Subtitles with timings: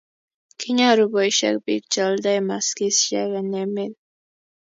[0.59, 3.93] kinyoru boisiet biik che oldoi maskisiek eng' emet